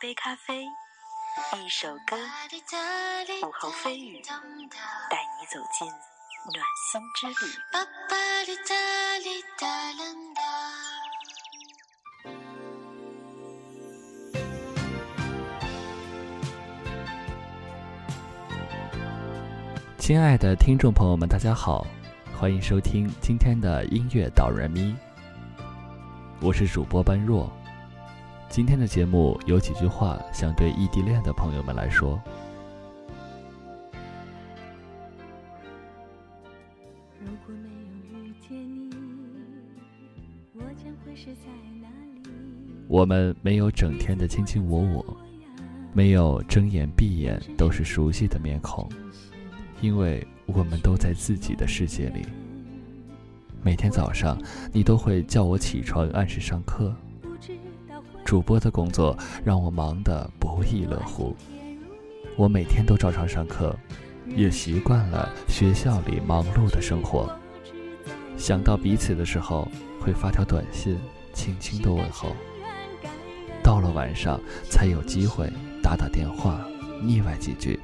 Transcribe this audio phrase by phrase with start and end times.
[0.00, 0.64] 杯咖啡，
[1.62, 2.16] 一首歌，
[3.46, 4.22] 午后飞雨，
[5.10, 5.86] 带你走进
[6.54, 7.34] 暖心之旅。
[19.98, 21.86] 亲爱的听众朋友们，大家好，
[22.34, 24.96] 欢迎收听今天的音乐导人咪，
[26.40, 27.52] 我是主播般若。
[28.50, 32.20] 今天的节目有几句话想对异地恋的朋友们来说。
[42.88, 45.16] 我们没有整天的卿卿我我，
[45.92, 48.88] 没有睁眼闭眼都是熟悉的面孔，
[49.80, 52.26] 因为我们都在自己的世界里。
[53.62, 54.36] 每天早上，
[54.72, 56.92] 你都会叫我起床，按时上课。
[58.30, 61.34] 主播的工作让我忙得不亦乐乎，
[62.36, 63.76] 我每天都照常上课，
[64.24, 67.28] 也习惯了学校里忙碌的生活。
[68.36, 69.66] 想到彼此的时候，
[70.00, 70.96] 会发条短信，
[71.32, 72.28] 轻轻的问候。
[73.64, 76.64] 到了晚上，才有机会打打电话，
[77.02, 77.80] 腻歪几句，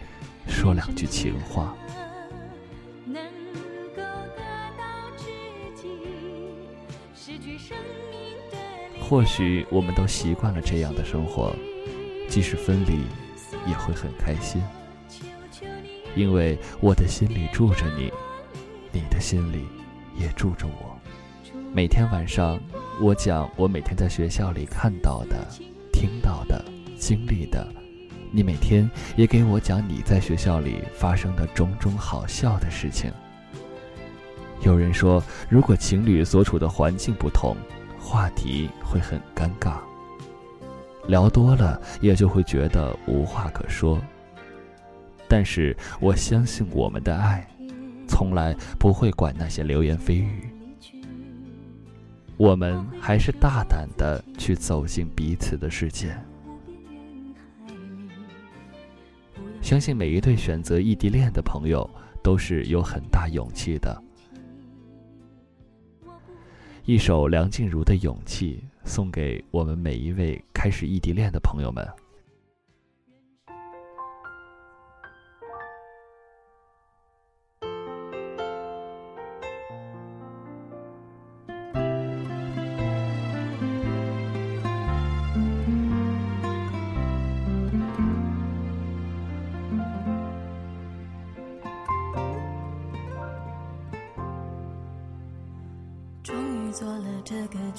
[0.46, 1.74] 说两句情话。
[7.16, 7.76] 失去生
[8.12, 8.56] 命的
[9.00, 11.54] 或许我们都习惯了这样的生活，
[12.28, 13.02] 即使分离，
[13.66, 14.60] 也会很开心，
[16.16, 18.12] 因为我的心里住着你，
[18.92, 19.64] 你的心里
[20.16, 20.98] 也住着我。
[21.72, 22.58] 每天晚上，
[23.00, 25.46] 我讲我每天在学校里看到的、
[25.92, 26.64] 听到的、
[26.98, 27.68] 经历的，
[28.32, 33.12] 你每天也给我讲你在学校里发生的种种好笑的事情。
[34.62, 37.54] 有人说，如果情侣所处的环境不同，
[38.06, 39.80] 话题会很尴尬，
[41.08, 44.00] 聊多了也就会觉得无话可说。
[45.28, 47.44] 但是我相信我们的爱，
[48.06, 50.48] 从来不会管那些流言蜚语。
[52.36, 56.16] 我们还是大胆的去走进彼此的世界。
[59.60, 61.90] 相信每一对选择异地恋的朋友，
[62.22, 64.00] 都是有很大勇气的。
[66.88, 71.84] 一首梁静茹的《勇气》送给我们每一位开始异地恋的朋友们。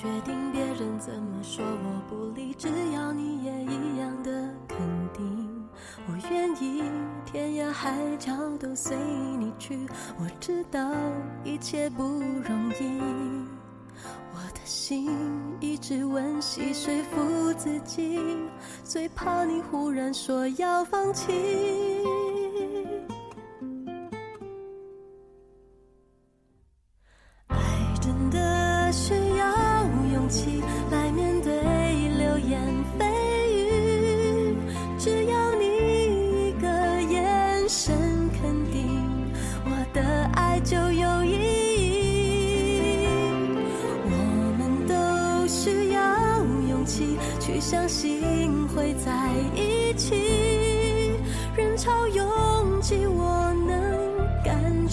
[0.07, 4.31] 决定，别人怎么说我不理，只要你也一样的
[4.65, 4.79] 肯
[5.13, 5.67] 定，
[6.07, 6.81] 我愿意
[7.25, 8.95] 天涯海角都随
[9.37, 9.85] 你去。
[10.17, 10.93] 我知道
[11.43, 13.01] 一切不容易，
[14.33, 15.11] 我的心
[15.59, 18.17] 一直温习说服自己，
[18.85, 21.33] 最怕你忽然说要放弃。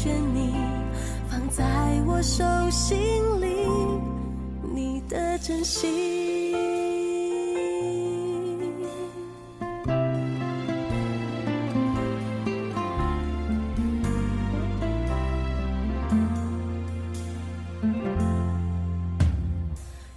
[0.05, 0.55] 感觉你
[1.31, 1.65] 放在
[2.07, 2.99] 我手心
[3.41, 3.47] 里，
[4.75, 5.91] 你的真心。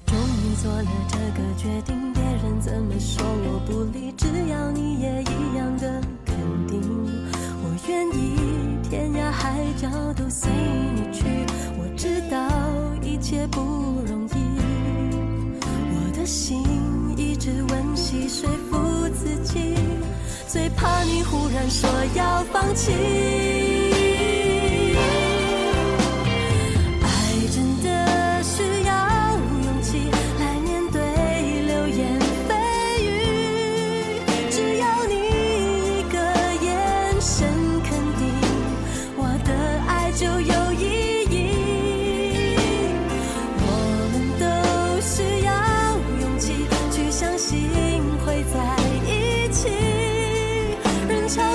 [0.06, 1.96] 终于做了这个决定。
[2.14, 4.97] 别人怎么说我不理，只要你
[10.18, 10.50] 都随
[10.96, 11.24] 你去。
[11.78, 12.38] 我知道
[13.02, 13.62] 一切不
[14.06, 14.36] 容易，
[15.62, 16.64] 我的心
[17.16, 19.76] 一直温习说服自己，
[20.48, 23.67] 最怕你忽然说要放弃。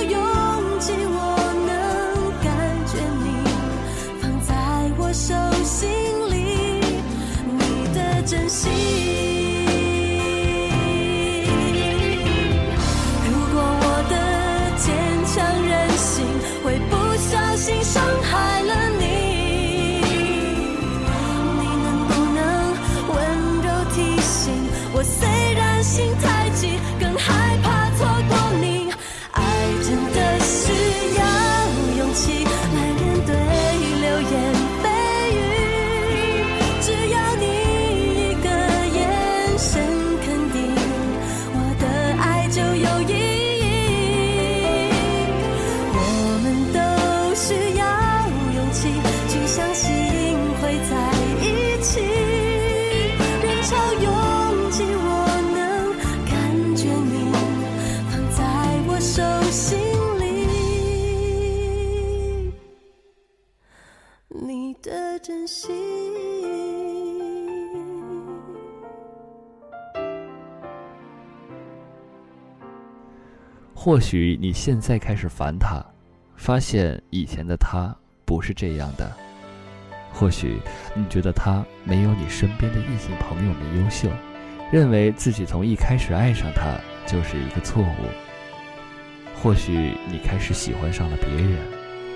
[0.03, 1.19] 拥挤我
[1.67, 1.71] 能
[2.43, 2.51] 感
[2.87, 2.93] 觉
[3.23, 3.27] 你
[4.21, 4.51] 放在
[4.99, 5.35] 我手
[5.65, 5.91] 心
[6.31, 6.37] 里
[7.59, 7.61] 你
[7.95, 8.71] 的真心
[13.29, 14.15] 如果我的
[14.77, 14.85] 坚
[15.27, 15.35] 强
[15.67, 16.25] 任性
[16.65, 19.05] 会不小心伤害了你
[21.59, 22.39] 你能不能
[23.15, 23.17] 温
[23.63, 24.53] 柔提醒
[24.95, 26.32] 我虽然心太
[49.55, 49.93] 相信
[50.63, 50.97] 会在
[51.43, 54.09] 一起，人潮拥
[54.71, 55.07] 挤，我
[55.53, 55.93] 能
[56.25, 56.33] 感
[56.75, 57.15] 觉你
[58.09, 58.41] 放在
[58.89, 59.21] 我手
[59.51, 59.79] 心
[60.19, 60.25] 里，
[64.31, 65.71] 你的真心。
[73.75, 75.85] 或许你现在开始烦他，
[76.37, 77.95] 发现以前的他
[78.25, 79.15] 不是这样的。
[80.13, 80.61] 或许
[80.95, 84.09] 你觉得他没有你身边的异性朋友们优秀，
[84.71, 88.07] 认为自己从一开始爱上他就是一个错误。
[89.43, 91.59] 或许你开始喜欢上了别人，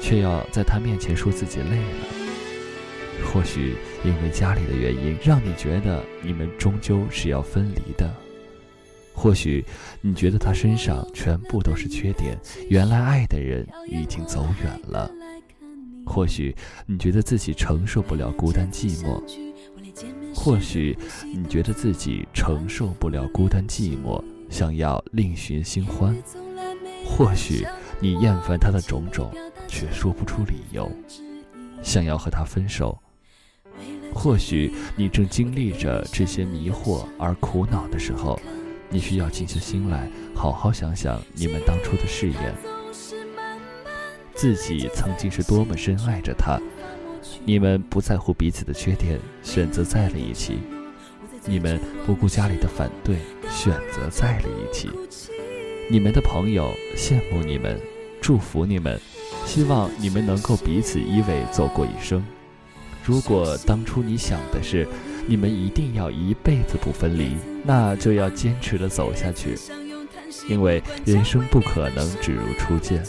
[0.00, 2.06] 却要在他面前说自己累了。
[3.24, 8.14] 或许因为家里的原因，让你觉得你们终究是要分离的。
[9.12, 9.64] 或许
[10.02, 12.38] 你觉得他身上全部都是缺点，
[12.68, 15.10] 原来爱的人已经走远了。
[16.06, 16.54] 或许
[16.86, 19.20] 你觉得自己承受不了孤单寂寞，
[20.34, 20.96] 或许
[21.34, 26.16] 你觉得自己承受不了孤单寂寞，想要另寻新欢。
[27.04, 27.66] 或许
[28.00, 29.30] 你厌烦他的种种，
[29.68, 30.90] 却说不出理由，
[31.82, 32.98] 想要和他分手。
[34.14, 38.40] 或许你正经历着这些迷惑而苦恼的时候，
[38.88, 42.54] 你需要静下心来，好好想想你们当初的誓言。
[44.36, 46.60] 自己曾经是多么深爱着他，
[47.44, 50.56] 你们不在乎彼此的缺点，选择在了一起；
[51.46, 53.16] 你们不顾家里的反对，
[53.50, 54.90] 选择在了一起。
[55.90, 57.80] 你们的朋友羡慕你们，
[58.20, 59.00] 祝福你们，
[59.46, 62.22] 希望你们能够彼此依偎走过一生。
[63.04, 64.86] 如果当初你想的是
[65.26, 69.56] 你们一定要一辈子不分离，那就要坚持的走下去，
[70.46, 73.02] 因为人生不可能只如初见。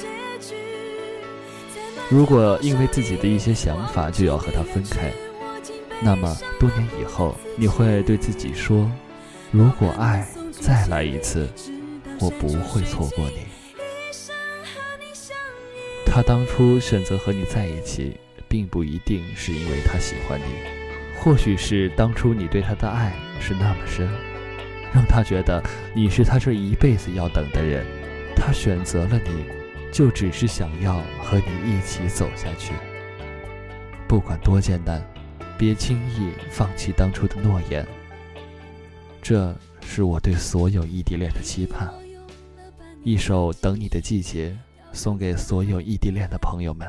[2.09, 5.11] 如果因为自己的一些想法就要和他分开，
[6.01, 8.89] 那么多年以后你会对自己说
[9.51, 11.49] ：“如果爱再来一次，
[12.19, 13.39] 我不会错过你。”
[16.05, 18.17] 他当初选择和你在一起，
[18.47, 20.45] 并不一定是因为他喜欢你，
[21.19, 23.11] 或许是当初你对他的爱
[23.41, 24.09] 是那么深，
[24.93, 25.61] 让他觉得
[25.93, 27.85] 你是他这一辈子要等的人，
[28.33, 29.43] 他选择了你。
[29.91, 32.73] 就只是想要和你一起走下去，
[34.07, 35.01] 不管多艰难，
[35.57, 37.85] 别轻易放弃当初的诺言。
[39.21, 41.91] 这是我对所有异地恋的期盼。
[43.03, 44.49] 一首《等你的季节》，
[44.91, 46.87] 送给所有异地恋的朋友们。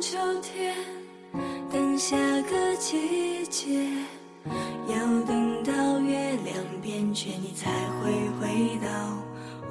[0.00, 0.74] 秋天，
[1.72, 3.66] 等下个季节，
[4.86, 7.68] 要等到月亮变缺，你才
[8.00, 8.88] 会回到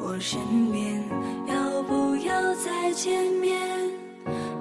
[0.01, 1.01] 我身边。
[1.47, 3.57] 要不要再见面？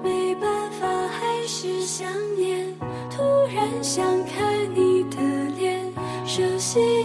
[0.05, 2.07] 没办法，还是想
[2.37, 2.73] 念。
[3.11, 5.19] 突然想看你的
[5.59, 5.93] 脸，
[6.25, 6.96] 熟悉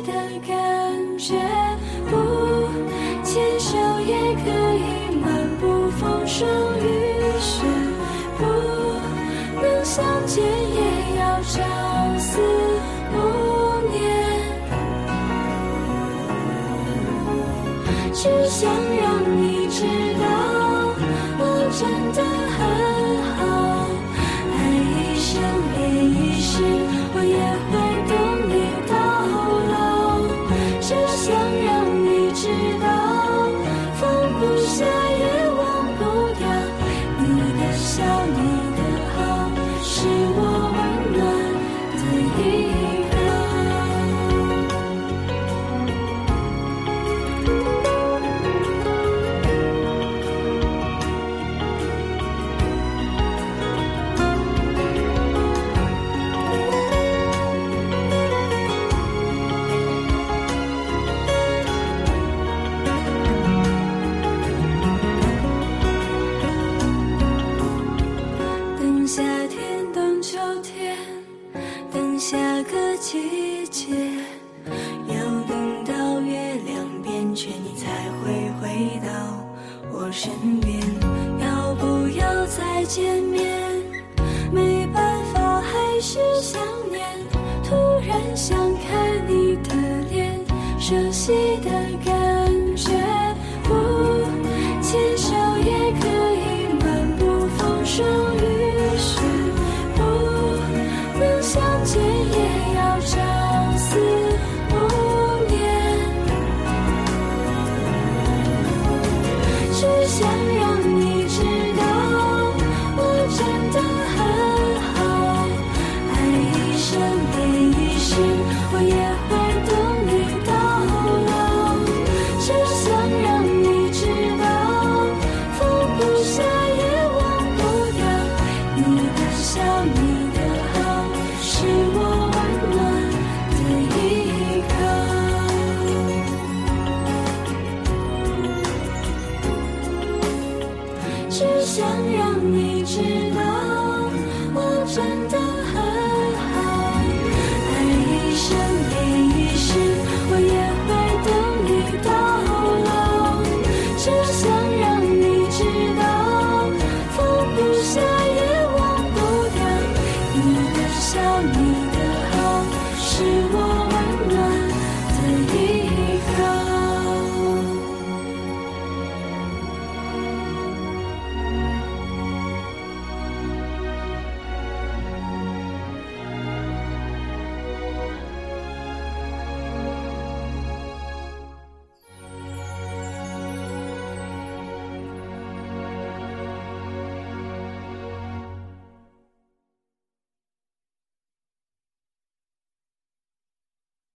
[18.62, 18.91] 想